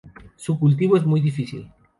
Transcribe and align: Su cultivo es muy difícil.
Su 0.35 0.57
cultivo 0.57 0.97
es 0.97 1.05
muy 1.05 1.21
difícil. 1.21 1.69